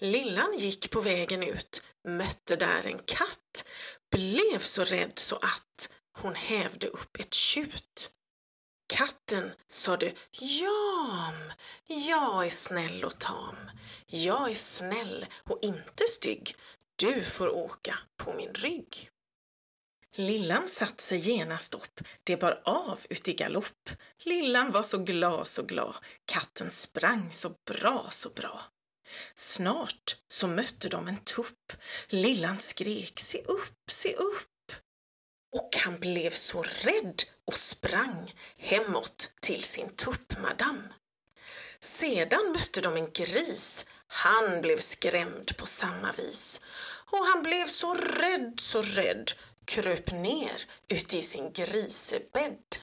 Lillan 0.00 0.58
gick 0.58 0.90
på 0.90 1.00
vägen 1.00 1.42
ut, 1.42 1.82
mötte 2.08 2.56
där 2.56 2.86
en 2.86 2.98
katt, 2.98 3.64
blev 4.10 4.58
så 4.58 4.84
rädd 4.84 5.12
så 5.18 5.36
att 5.36 5.88
hon 6.12 6.34
hävde 6.34 6.86
upp 6.86 7.20
ett 7.20 7.34
tjut. 7.34 8.10
Katten 8.86 9.52
sade 9.68 10.12
Jam, 10.30 11.52
jag 11.86 12.46
är 12.46 12.50
snäll 12.50 13.04
och 13.04 13.18
tam. 13.18 13.56
Jag 14.06 14.50
är 14.50 14.54
snäll 14.54 15.26
och 15.44 15.58
inte 15.62 16.04
stygg. 16.08 16.56
Du 16.96 17.24
får 17.24 17.48
åka 17.48 17.98
på 18.16 18.32
min 18.32 18.54
rygg. 18.54 19.10
Lillan 20.16 20.68
satt 20.68 21.00
sig 21.00 21.18
genast 21.18 21.74
upp, 21.74 22.00
det 22.24 22.36
bar 22.36 22.62
av 22.64 23.00
ut 23.08 23.28
i 23.28 23.32
galopp. 23.32 23.90
Lillan 24.18 24.72
var 24.72 24.82
så 24.82 24.98
glad, 24.98 25.48
så 25.48 25.62
glad, 25.62 25.94
katten 26.24 26.70
sprang 26.70 27.32
så 27.32 27.54
bra, 27.64 28.06
så 28.10 28.28
bra. 28.28 28.60
Snart 29.34 30.16
så 30.28 30.46
mötte 30.46 30.88
de 30.88 31.08
en 31.08 31.24
tupp. 31.24 31.72
Lillan 32.08 32.60
skrek, 32.60 33.20
se 33.20 33.42
upp, 33.42 33.90
se 33.90 34.14
upp. 34.14 34.72
Och 35.56 35.70
han 35.76 35.98
blev 35.98 36.30
så 36.30 36.62
rädd 36.62 37.22
och 37.44 37.56
sprang 37.56 38.34
hemåt 38.56 39.30
till 39.40 39.64
sin 39.64 39.88
tuppmadam. 39.96 40.92
Sedan 41.80 42.52
mötte 42.52 42.80
de 42.80 42.96
en 42.96 43.12
gris. 43.12 43.86
Han 44.06 44.60
blev 44.60 44.78
skrämd 44.78 45.56
på 45.56 45.66
samma 45.66 46.12
vis. 46.12 46.60
Och 47.10 47.26
han 47.26 47.42
blev 47.42 47.66
så 47.66 47.94
rädd, 47.94 48.60
så 48.60 48.82
rädd, 48.82 49.32
kröp 49.64 50.12
ner 50.12 50.66
uti 50.88 51.22
sin 51.22 51.52
grisebädd. 51.52 52.76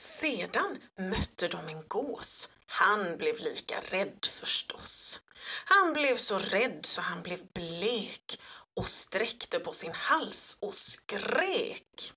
Sedan 0.00 0.82
mötte 0.98 1.48
de 1.48 1.68
en 1.68 1.88
gås. 1.88 2.48
Han 2.66 3.16
blev 3.16 3.38
lika 3.38 3.80
rädd 3.80 4.26
förstås. 4.32 5.20
Han 5.44 5.92
blev 5.92 6.16
så 6.16 6.38
rädd 6.38 6.86
så 6.86 7.00
han 7.00 7.22
blev 7.22 7.46
blek 7.52 8.40
och 8.74 8.88
sträckte 8.88 9.58
på 9.58 9.72
sin 9.72 9.92
hals 9.92 10.56
och 10.60 10.74
skrek. 10.74 12.12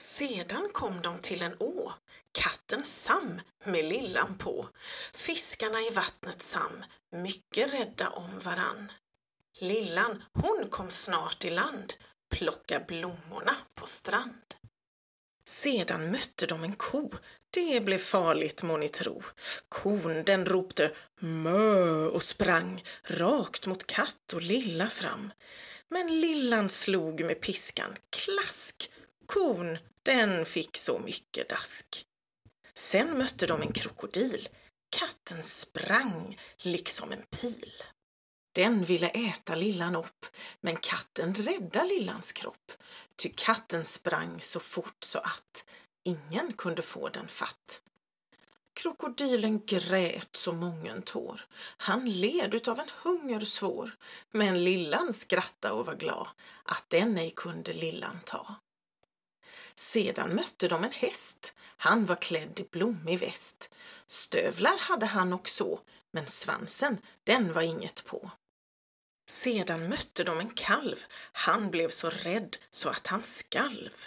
Sedan 0.00 0.68
kom 0.72 1.02
de 1.02 1.18
till 1.18 1.42
en 1.42 1.56
å, 1.60 1.92
katten 2.32 2.84
Sam 2.84 3.40
med 3.64 3.84
lillan 3.84 4.38
på. 4.38 4.68
Fiskarna 5.12 5.80
i 5.80 5.90
vattnet 5.90 6.42
Sam, 6.42 6.84
mycket 7.10 7.72
rädda 7.72 8.08
om 8.08 8.38
varann. 8.38 8.92
Lillan, 9.58 10.24
hon 10.32 10.68
kom 10.70 10.90
snart 10.90 11.44
i 11.44 11.50
land, 11.50 11.94
plocka 12.30 12.80
blommorna 12.80 13.56
på 13.74 13.86
strand. 13.86 14.54
Sedan 15.44 16.10
mötte 16.10 16.46
de 16.46 16.64
en 16.64 16.76
ko. 16.76 17.10
Det 17.50 17.80
blev 17.84 17.98
farligt 17.98 18.62
må 18.62 18.76
ni 18.76 18.88
tro. 18.88 19.22
Kon 19.68 20.24
den 20.24 20.46
ropte 20.46 20.90
mö 21.18 22.06
och 22.06 22.22
sprang 22.22 22.84
rakt 23.02 23.66
mot 23.66 23.86
katt 23.86 24.32
och 24.34 24.42
lilla 24.42 24.88
fram. 24.88 25.32
Men 25.88 26.20
lillan 26.20 26.68
slog 26.68 27.24
med 27.24 27.40
piskan, 27.40 27.96
klask. 28.10 28.90
Kon, 29.26 29.78
den 30.02 30.46
fick 30.46 30.76
så 30.76 30.98
mycket 30.98 31.48
dask. 31.48 32.06
Sen 32.74 33.18
mötte 33.18 33.46
de 33.46 33.62
en 33.62 33.72
krokodil. 33.72 34.48
Katten 34.90 35.42
sprang 35.42 36.40
liksom 36.58 37.12
en 37.12 37.22
pil. 37.22 37.82
Den 38.52 38.84
ville 38.84 39.08
äta 39.08 39.54
lillan 39.54 39.96
upp, 39.96 40.26
men 40.60 40.76
katten 40.76 41.34
rädda 41.34 41.84
lillans 41.84 42.32
kropp. 42.32 42.72
Ty 43.16 43.28
katten 43.28 43.84
sprang 43.84 44.40
så 44.40 44.60
fort 44.60 45.04
så 45.04 45.18
att 45.18 45.64
ingen 46.04 46.52
kunde 46.52 46.82
få 46.82 47.08
den 47.08 47.28
fatt. 47.28 47.82
Krokodilen 48.78 49.66
grät 49.66 50.36
så 50.36 50.52
mången 50.52 51.02
tår. 51.02 51.46
Han 51.76 52.10
led 52.10 52.54
utav 52.54 52.80
en 52.80 52.90
hunger 53.02 53.40
svår. 53.40 53.96
Men 54.30 54.64
lillan 54.64 55.14
skratta 55.14 55.72
och 55.72 55.86
var 55.86 55.94
glad 55.94 56.28
att 56.62 56.84
den 56.88 57.18
ej 57.18 57.30
kunde 57.36 57.72
lillan 57.72 58.20
ta. 58.24 58.54
Sedan 59.74 60.34
mötte 60.34 60.68
de 60.68 60.84
en 60.84 60.92
häst. 60.92 61.54
Han 61.76 62.06
var 62.06 62.16
klädd 62.16 62.60
i 62.60 62.68
blommig 62.70 63.18
väst. 63.18 63.74
Stövlar 64.06 64.78
hade 64.78 65.06
han 65.06 65.32
också, 65.32 65.80
men 66.10 66.26
svansen, 66.26 66.98
den 67.24 67.52
var 67.52 67.62
inget 67.62 68.04
på. 68.04 68.30
Sedan 69.28 69.88
mötte 69.88 70.24
de 70.24 70.40
en 70.40 70.50
kalv. 70.50 71.04
Han 71.32 71.70
blev 71.70 71.88
så 71.88 72.10
rädd 72.10 72.56
så 72.70 72.88
att 72.88 73.06
han 73.06 73.22
skalv. 73.22 74.06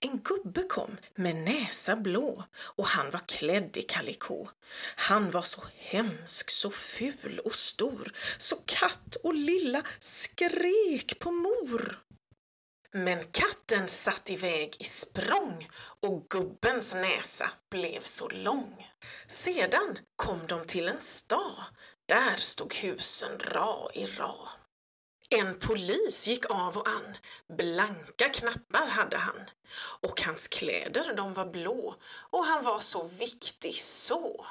En 0.00 0.18
gubbe 0.22 0.62
kom 0.62 0.96
med 1.14 1.36
näsa 1.36 1.96
blå 1.96 2.44
och 2.54 2.86
han 2.86 3.10
var 3.10 3.20
klädd 3.26 3.76
i 3.76 3.82
kalikå. 3.82 4.50
Han 4.96 5.30
var 5.30 5.42
så 5.42 5.62
hemsk, 5.76 6.50
så 6.50 6.70
ful 6.70 7.40
och 7.44 7.54
stor 7.54 8.12
så 8.38 8.56
katt 8.56 9.16
och 9.22 9.34
lilla 9.34 9.82
skrek 10.00 11.18
på 11.18 11.30
mor. 11.30 12.04
Men 12.92 13.24
katten 13.24 13.88
satt 13.88 14.30
iväg 14.30 14.76
i 14.78 14.84
språng 14.84 15.68
och 16.00 16.26
gubbens 16.28 16.94
näsa 16.94 17.50
blev 17.70 18.00
så 18.02 18.28
lång. 18.28 18.90
Sedan 19.28 19.98
kom 20.16 20.46
de 20.46 20.66
till 20.66 20.88
en 20.88 21.02
stad. 21.02 21.64
Där 22.06 22.36
stod 22.36 22.74
husen 22.74 23.38
ra 23.38 23.88
i 23.94 24.06
ra. 24.06 24.48
En 25.30 25.58
polis 25.58 26.26
gick 26.26 26.50
av 26.50 26.76
och 26.76 26.88
an, 26.88 27.16
blanka 27.56 28.28
knappar 28.28 28.86
hade 28.86 29.16
han 29.16 29.50
och 29.76 30.20
hans 30.20 30.48
kläder 30.48 31.14
de 31.14 31.34
var 31.34 31.46
blå 31.46 31.94
och 32.04 32.44
han 32.44 32.64
var 32.64 32.80
så 32.80 33.02
viktig 33.02 33.74
så. 33.74 34.46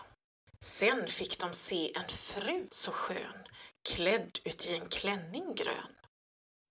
Sen 0.61 1.07
fick 1.07 1.39
de 1.39 1.53
se 1.53 1.95
en 1.95 2.09
fru 2.09 2.67
så 2.71 2.91
skön, 2.91 3.47
klädd 3.89 4.39
uti 4.43 4.75
en 4.75 4.87
klänning 4.87 5.55
grön. 5.55 5.95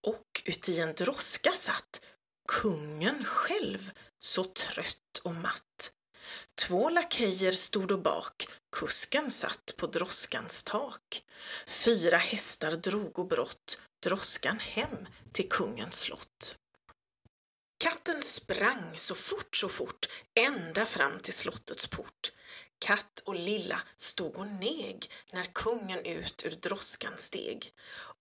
Och 0.06 0.42
uti 0.44 0.80
en 0.80 0.94
droska 0.94 1.52
satt 1.52 2.00
kungen 2.48 3.24
själv, 3.24 3.90
så 4.18 4.44
trött 4.44 5.18
och 5.22 5.34
matt. 5.34 5.92
Två 6.54 6.90
lakejer 6.90 7.52
stod 7.52 7.92
och 7.92 8.02
bak, 8.02 8.48
kusken 8.76 9.30
satt 9.30 9.74
på 9.76 9.86
droskans 9.86 10.64
tak. 10.64 11.24
Fyra 11.66 12.16
hästar 12.16 12.70
drog 12.70 13.18
och 13.18 13.26
brott 13.26 13.78
droskan 14.02 14.58
hem 14.58 15.06
till 15.32 15.48
kungens 15.48 16.00
slott. 16.00 16.56
Katten 17.78 18.22
sprang 18.22 18.92
så 18.94 19.14
fort, 19.14 19.56
så 19.56 19.68
fort, 19.68 20.08
ända 20.34 20.86
fram 20.86 21.18
till 21.18 21.34
slottets 21.34 21.86
port. 21.86 22.32
Katt 22.78 23.22
och 23.24 23.34
Lilla 23.34 23.82
stod 23.96 24.36
och 24.36 24.46
neg 24.46 25.10
när 25.32 25.44
kungen 25.44 26.04
ut 26.04 26.42
ur 26.44 26.50
droskan 26.50 27.12
steg. 27.16 27.72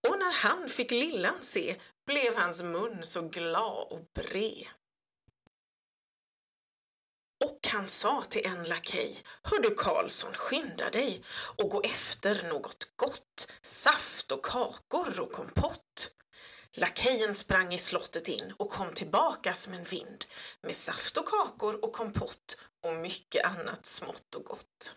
Och 0.08 0.20
när 0.20 0.34
han 0.34 0.70
fick 0.70 0.92
Lillan 0.92 1.38
se 1.42 1.76
blev 2.06 2.36
hans 2.36 2.64
mun 2.64 3.04
så 3.04 3.22
glad 3.22 3.88
och 3.92 4.06
bred. 4.14 4.68
Han 7.72 7.88
sa 7.88 8.22
till 8.22 8.46
en 8.46 8.64
lakej, 8.64 9.24
Hör 9.44 9.60
du 9.60 9.76
Karlsson, 9.76 10.34
skynda 10.34 10.90
dig 10.90 11.24
och 11.58 11.70
gå 11.70 11.82
efter 11.82 12.48
något 12.48 12.92
gott, 12.96 13.52
saft 13.62 14.32
och 14.32 14.46
kakor 14.46 15.20
och 15.20 15.32
kompott. 15.32 16.12
Lakejen 16.72 17.36
sprang 17.36 17.74
i 17.74 17.78
slottet 17.78 18.28
in 18.28 18.54
och 18.58 18.72
kom 18.72 18.94
tillbaka 18.94 19.54
som 19.54 19.74
en 19.74 19.84
vind 19.84 20.26
med 20.62 20.76
saft 20.76 21.18
och 21.18 21.28
kakor 21.28 21.86
och 21.86 21.94
kompott 21.94 22.58
och 22.84 22.94
mycket 22.94 23.46
annat 23.46 23.86
smått 23.86 24.36
och 24.36 24.44
gott. 24.44 24.96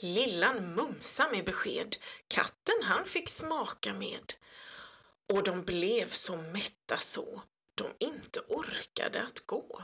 Lillan 0.00 0.74
mumsa 0.74 1.28
med 1.32 1.44
besked, 1.44 1.96
katten 2.28 2.82
han 2.82 3.04
fick 3.04 3.28
smaka 3.28 3.94
med 3.94 4.34
och 5.32 5.42
de 5.42 5.64
blev 5.64 6.10
så 6.10 6.36
mätta 6.36 6.98
så 6.98 7.42
de 7.74 7.86
inte 7.98 8.40
orkade 8.40 9.22
att 9.22 9.46
gå. 9.46 9.82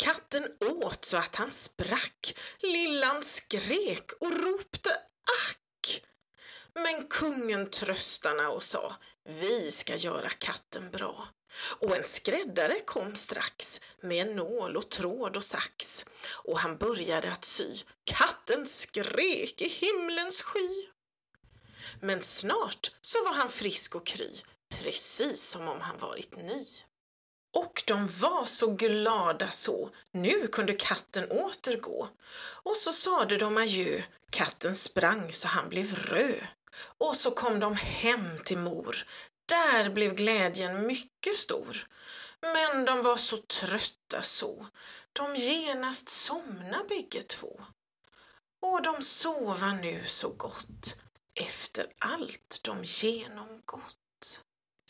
Katten 0.00 0.46
åt 0.60 1.04
så 1.04 1.16
att 1.16 1.36
han 1.36 1.50
sprack, 1.50 2.36
lillan 2.58 3.22
skrek 3.22 4.12
och 4.20 4.32
ropte 4.32 4.90
ack. 5.46 6.02
Men 6.74 7.06
kungen 7.08 7.70
tröstarna 7.70 8.50
och 8.50 8.62
sa, 8.62 8.96
vi 9.24 9.70
ska 9.70 9.96
göra 9.96 10.28
katten 10.28 10.90
bra. 10.90 11.28
Och 11.78 11.96
en 11.96 12.04
skräddare 12.04 12.80
kom 12.80 13.16
strax 13.16 13.80
med 14.00 14.26
en 14.28 14.36
nål 14.36 14.76
och 14.76 14.88
tråd 14.88 15.36
och 15.36 15.44
sax 15.44 16.04
och 16.44 16.58
han 16.58 16.76
började 16.76 17.32
att 17.32 17.44
sy. 17.44 17.78
Katten 18.04 18.66
skrek 18.66 19.62
i 19.62 19.68
himlens 19.68 20.42
sky. 20.42 20.86
Men 22.00 22.22
snart 22.22 22.90
så 23.00 23.24
var 23.24 23.34
han 23.34 23.48
frisk 23.48 23.94
och 23.94 24.06
kry, 24.06 24.40
precis 24.68 25.42
som 25.42 25.68
om 25.68 25.80
han 25.80 25.98
varit 25.98 26.36
ny. 26.36 26.66
Och 27.52 27.82
de 27.86 28.08
var 28.08 28.46
så 28.46 28.66
glada 28.66 29.50
så, 29.50 29.90
nu 30.12 30.46
kunde 30.46 30.72
katten 30.72 31.30
återgå. 31.30 32.08
Och 32.62 32.76
så 32.76 32.92
sade 32.92 33.36
de 33.36 33.56
adjö, 33.56 34.02
katten 34.30 34.76
sprang 34.76 35.32
så 35.32 35.48
han 35.48 35.68
blev 35.68 35.94
röd. 35.94 36.46
Och 36.98 37.16
så 37.16 37.30
kom 37.30 37.60
de 37.60 37.76
hem 37.76 38.38
till 38.44 38.58
mor, 38.58 38.96
där 39.46 39.90
blev 39.90 40.14
glädjen 40.14 40.86
mycket 40.86 41.36
stor. 41.36 41.86
Men 42.40 42.84
de 42.84 43.02
var 43.02 43.16
så 43.16 43.36
trötta 43.36 44.22
så, 44.22 44.66
de 45.12 45.36
genast 45.36 46.08
somna 46.08 46.84
bägge 46.88 47.22
två. 47.22 47.60
Och 48.60 48.82
de 48.82 49.02
sova 49.02 49.72
nu 49.72 50.04
så 50.06 50.28
gott 50.28 50.96
efter 51.34 51.70
efter 51.80 51.86
allt 51.98 52.60
de 52.62 52.84
genomgått. 52.84 53.96